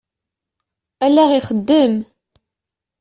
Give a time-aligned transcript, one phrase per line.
[1.05, 1.95] Allaɣ ixeddem.